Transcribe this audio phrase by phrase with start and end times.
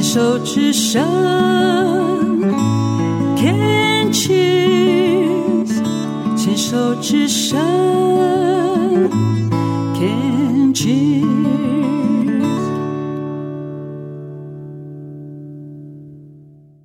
[0.00, 1.04] 牵手之声
[3.36, 5.68] ，Can cheers，
[6.38, 7.60] 牵手之声
[9.92, 11.26] ，Can cheers。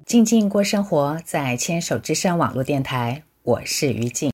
[0.06, 4.34] 静静过生活，在牵手之声网络电台，我是于静。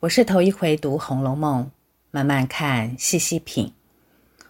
[0.00, 1.64] 我是头一回读《红楼梦》，
[2.10, 3.74] 慢慢看，细细品。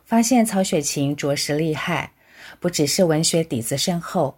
[0.05, 2.13] 发现曹雪芹着实厉害，
[2.59, 4.37] 不只是文学底子深厚，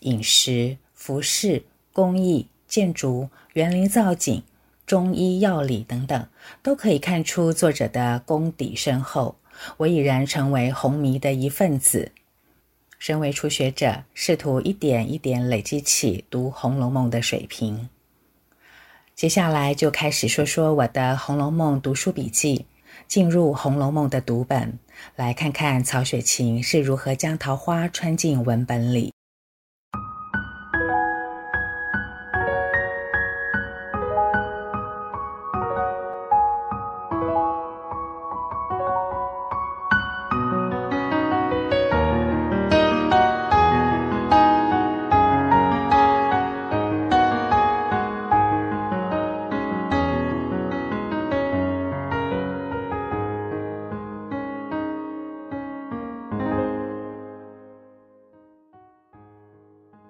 [0.00, 4.42] 饮食、服饰、工艺、建筑、园林造景、
[4.86, 6.28] 中医药理等等，
[6.62, 9.36] 都可以看出作者的功底深厚。
[9.78, 12.12] 我已然成为红迷的一份子。
[12.98, 17.88] 身为初学者，试图一点一点累积起读《红楼梦》的水平。
[19.14, 22.66] 接下来就开始说说我的《红楼梦》读书笔记。
[23.08, 24.78] 进入《红楼梦》的读本，
[25.16, 29.15] 来看看曹雪芹是如何将桃花穿进文本里。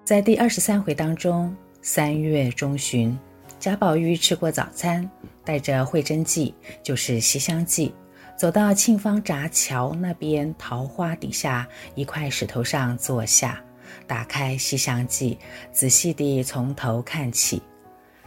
[0.07, 3.19] 在第二十三回当中，三月中旬，
[3.59, 5.11] 贾宝玉吃过早餐，
[5.43, 7.93] 带着会真记，就是西厢记，
[8.37, 13.61] 走到沁芳闸桥那边桃花底下一块石头上坐下，
[14.07, 15.37] 打开西厢记，
[15.73, 17.61] 仔细地从头看起，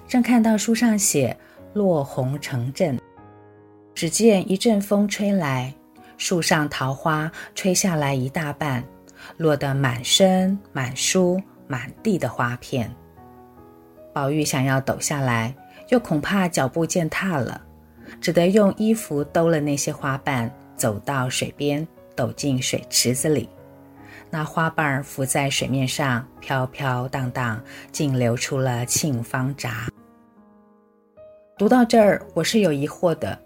[0.07, 1.35] 正看到书上写
[1.73, 3.01] “落红成阵”，
[3.97, 5.75] 只见一阵风吹来，
[6.19, 8.85] 树上桃花吹下来一大半，
[9.39, 11.41] 落得满身满书。
[11.71, 12.93] 满地的花片，
[14.13, 15.55] 宝玉想要抖下来，
[15.91, 17.61] 又恐怕脚步践踏了，
[18.21, 21.87] 只得用衣服兜了那些花瓣，走到水边，
[22.17, 23.49] 抖进水池子里。
[24.31, 29.87] 那花瓣浮在水面上，飘飘荡荡，竟流出了沁芳闸。
[31.57, 33.39] 读到这儿，我是有疑惑的，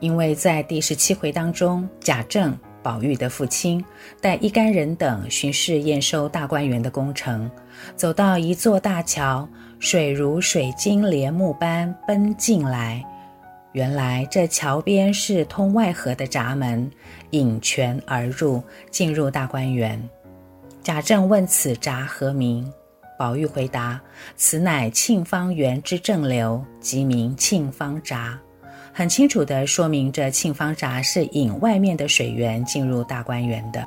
[0.00, 2.54] 因为在第十七回当中，贾政。
[2.86, 3.84] 宝玉的父亲
[4.20, 7.50] 带一干人等巡视验收大观园的工程，
[7.96, 9.48] 走到一座大桥，
[9.80, 13.04] 水如水晶帘幕般奔进来。
[13.72, 16.88] 原来这桥边是通外河的闸门，
[17.30, 20.00] 引泉而入，进入大观园。
[20.80, 22.72] 贾政问此闸何名？
[23.18, 24.00] 宝玉回答
[24.38, 28.38] ：“此乃沁芳园之正流，即名沁芳闸。”
[28.98, 33.86] 很清楚地说明，这沁芳闸是引外面的水源进入大观园的。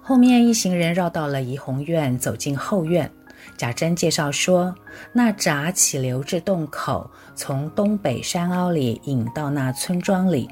[0.00, 3.10] 后面一行人绕到了怡红院，走进后院。
[3.58, 4.74] 贾珍介绍说，
[5.12, 10.48] 那闸起流至洞口，从东北山坳里引到那村庄里。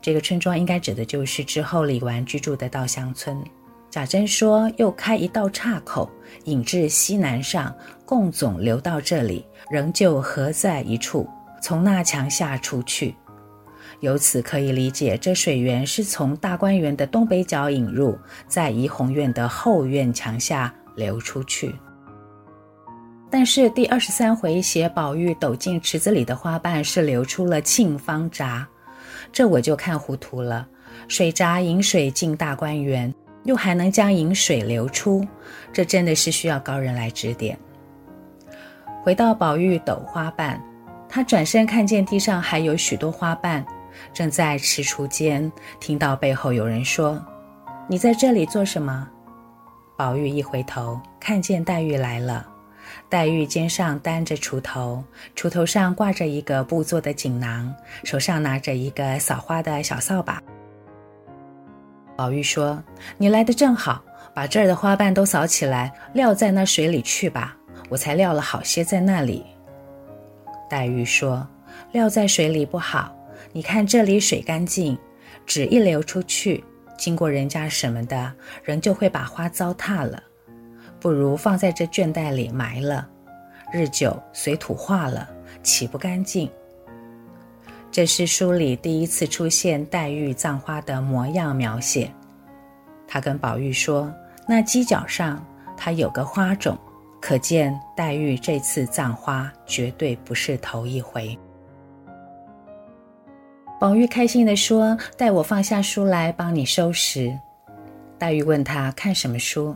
[0.00, 3.36] 这个村庄应该指的就是之后李纨居住的稻香村。
[3.90, 6.08] 贾珍说，又开一道岔口，
[6.44, 7.74] 引至西南上，
[8.06, 11.28] 共总流到这里，仍旧合在一处。
[11.60, 13.14] 从那墙下出去，
[14.00, 21.74] 由此可以理解，这水源是从大观园的东北角引入，在怡红院的后院墙下流出去。
[23.30, 28.66] 但是第二十三回写宝玉抖进池子里的花瓣是流出了沁芳闸，
[29.30, 30.66] 这我就看糊涂了。
[31.06, 33.12] 水闸引水进大观园，
[33.44, 35.26] 又还能将引水流出，
[35.72, 37.58] 这真的是需要高人来指点。
[39.02, 40.60] 回到宝玉抖花瓣。
[41.10, 43.66] 他转身看见地上还有许多花瓣，
[44.14, 45.50] 正在踟蹰间，
[45.80, 47.20] 听到背后有人说
[47.88, 49.08] ：“你在这里做什么？”
[49.98, 52.46] 宝玉一回头，看见黛玉来了。
[53.08, 55.02] 黛玉肩上担着锄头，
[55.36, 60.40] 锄头上挂着一个布做的锦囊，手上拿着一个扫花的小扫把。
[62.16, 62.82] 宝玉说
[63.18, 64.02] ：“你来的正好，
[64.32, 67.56] 把这儿的花瓣都扫起来，撂在那水里去吧。
[67.88, 69.44] 我才撂了好些在那里。”
[70.70, 71.46] 黛玉说
[71.90, 73.12] ：“撂在水里不好，
[73.52, 74.96] 你看这里水干净，
[75.44, 76.62] 纸一流出去，
[76.96, 78.32] 经过人家什么的，
[78.62, 80.22] 人就会把花糟蹋了。
[81.00, 83.08] 不如放在这绢袋里埋了，
[83.72, 85.28] 日久随土化了，
[85.64, 86.48] 岂不干净？”
[87.90, 92.08] 这是书里第一次出现黛玉葬花的模样描写。
[93.08, 94.14] 他跟宝玉说
[94.46, 95.44] ：“那犄角上，
[95.76, 96.78] 它有个花种。”
[97.20, 101.38] 可见黛玉这次葬花绝对不是头一回。
[103.78, 107.32] 宝玉开心地说：“待我放下书来帮你收拾。”
[108.18, 109.74] 黛玉问他看什么书，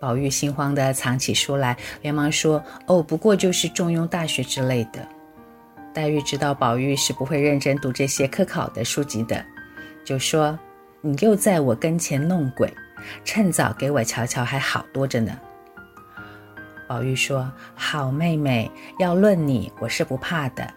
[0.00, 5.06] 宝玉心慌地藏起书来，连忙说：“哦，不过就是《中庸》《大学》之类的。”
[5.92, 9.44] 黛玉知道宝玉是不会认真读这些科考的书籍的，
[10.04, 10.56] 就说
[11.02, 12.72] ：“你又在我跟前弄鬼，
[13.24, 15.36] 趁早给我瞧瞧，还好多着呢。”
[16.90, 20.68] 宝玉说：“好妹妹，要论你，我是不怕的。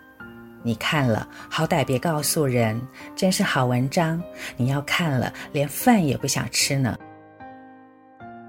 [0.62, 2.80] 你看了，好歹别告诉人，
[3.16, 4.22] 真是好文章。
[4.56, 6.96] 你要看了，连饭也不想吃呢。”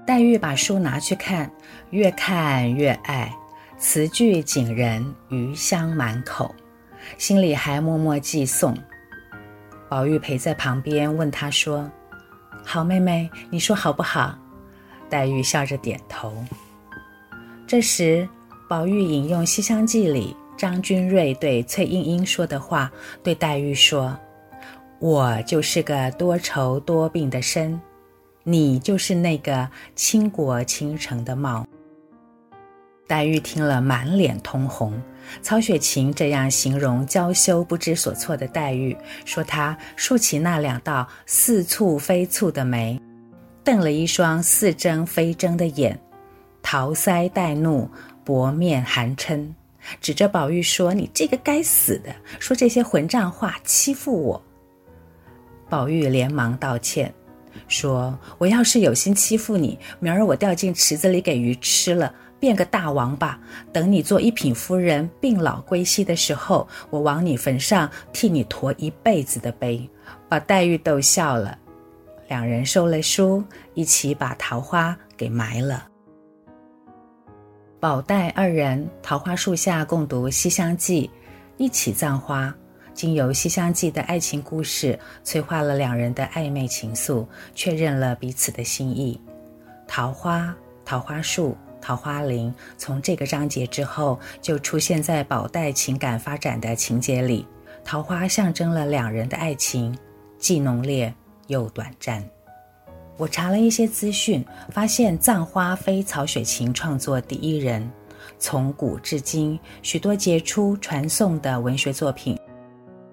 [0.05, 1.51] 黛玉把书拿去看，
[1.89, 3.33] 越看越爱。
[3.79, 6.53] 词句锦人，余香满口，
[7.17, 8.75] 心里还默默寄诵。
[9.89, 11.89] 宝玉陪在旁边，问他说
[12.63, 14.37] ：“好妹妹，你说好不好？”
[15.09, 16.31] 黛玉笑着点头。
[17.67, 18.27] 这时，
[18.69, 22.91] 宝玉引用《西厢记》里张君瑞对翠莺莺说的话，
[23.23, 24.15] 对黛玉说
[25.01, 27.81] ：“我就是个多愁多病的身，
[28.43, 31.65] 你就是那个倾国倾城的貌。”
[33.07, 34.93] 黛玉听了，满脸通红。
[35.41, 38.95] 曹雪芹这样形容娇羞不知所措的黛玉，
[39.25, 43.01] 说她竖起那两道似蹙非蹙的眉，
[43.63, 45.99] 瞪了一双似睁非睁的眼，
[46.65, 47.87] 桃腮带怒，
[48.23, 49.47] 薄面含嗔，
[50.01, 52.09] 指着宝玉说：“你这个该死的，
[52.39, 54.41] 说这些混账话，欺负我。”
[55.69, 57.13] 宝玉连忙道歉，
[57.67, 63.39] 说：“我要是有心欺负你，明儿我掉进池子里给鱼吃了。”变个大王八，
[63.71, 69.87] 等你做一品夫人，病老归西的时候，我往你坟上替你驮一辈子的碑，
[70.27, 71.57] 把黛玉逗笑了。
[72.27, 73.43] 两人收了书，
[73.75, 75.87] 一起把桃花给埋了。
[77.85, 81.07] 宝黛二人桃花树下共读《西厢记》，
[81.57, 82.51] 一起葬花，
[82.95, 89.21] 经由《西厢记》的爱情故事，催化了两人的暧昧情愫，确认了彼此的心意。
[89.87, 90.51] 桃花，
[90.83, 91.55] 桃花树。
[91.79, 97.45] 桃花林从这个章节之后就出现在宝黛情感发展的情节里。
[97.83, 99.95] 桃花象征了两人的爱情，
[100.39, 101.13] 既浓烈
[101.45, 102.27] 又短暂。
[103.17, 107.89] 我查了一些资讯，发现葬花非曹雪芹创作第一人。
[108.37, 112.37] 从古至今，许多杰出传颂的文学作品，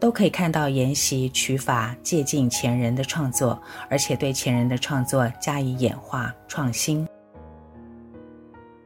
[0.00, 7.06] 都可以看到沿袭取法，借鉴前人的创作，而且对前人的创作加以演化创新。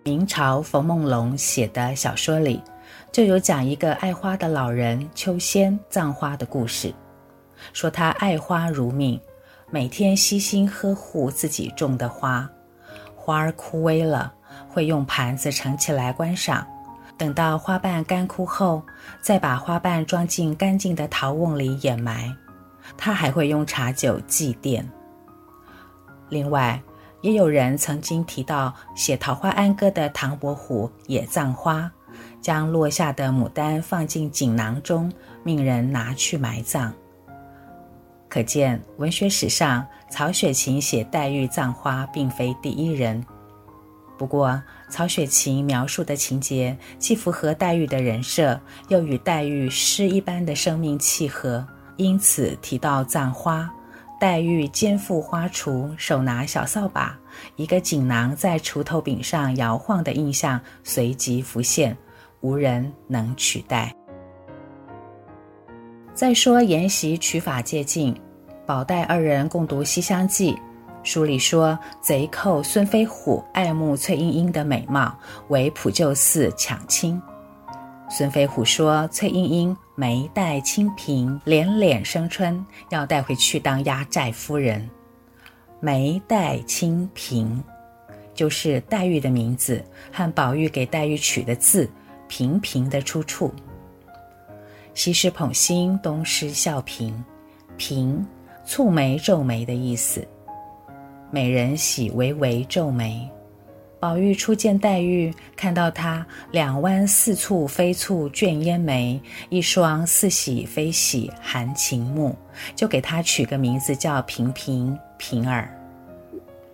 [0.05, 2.61] 明朝冯梦龙写的小说里，
[3.11, 6.93] 就有讲一个爱花的老人秋仙葬花的故事，
[7.73, 9.19] 说他爱花如命，
[9.69, 12.49] 每天悉心呵护自己种的花，
[13.17, 14.33] 花儿枯萎了，
[14.69, 16.65] 会用盘子盛起来观赏，
[17.19, 18.81] 等到花瓣干枯后，
[19.21, 22.33] 再把花瓣装进干净的陶瓮里掩埋。
[22.97, 24.85] 他还会用茶酒祭奠。
[26.29, 26.81] 另外，
[27.21, 31.91] 也有人曾经提到，写《桃花庵歌》的唐伯虎也葬花，
[32.41, 36.93] 将落下的牡丹放进锦囊中，命人拿去埋葬。
[38.37, 43.25] 可见文学史上，曹雪芹写黛玉葬花并非第一人。
[44.19, 51.67] 不过，曹雪芹描述的情节既符合黛玉的人设，又与黛玉诗一般的生命契合，
[51.97, 53.73] 因此提到葬花。
[54.21, 57.19] 黛玉肩负花锄，手拿小扫把，
[57.57, 61.97] 一个锦囊在锄头柄上摇晃的印象随即浮现，
[62.43, 63.91] 无人能取代。
[66.13, 68.19] 再说沿袭取法借镜，
[68.67, 70.53] 宝黛二人共读《西厢记》，
[71.05, 75.17] 书里说贼寇孙飞虎爱慕翠莺莺的美貌，
[75.49, 77.23] 为普救寺抢亲。
[78.11, 84.91] 孙飞虎说：“翠莺莺眉黛清平，脸脸生春，要带回去当压寨夫人。
[85.79, 87.63] 眉黛清平，
[88.35, 91.89] 就是黛玉的名字和宝玉给黛玉取的字
[92.27, 93.55] ‘平平’的出处。
[94.93, 97.13] 西施捧心，东施效颦，
[97.79, 98.25] 颦，
[98.67, 100.27] 蹙眉皱眉的意思。
[101.31, 103.29] 美人喜微微皱眉。”
[103.99, 112.37] 宝玉初见黛玉，看到她两弯似蹙非蹙卷烟眉，一双似喜非喜含情目，
[112.75, 115.71] 就给她取个名字叫平平平儿。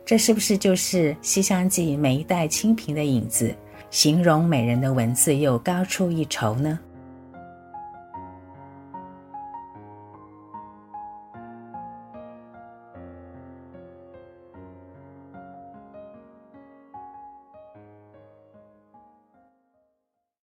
[0.04, 3.54] 这是不是就是《西厢记》眉黛清平的影子？
[3.90, 6.78] 形容美人的文字又高出一筹呢？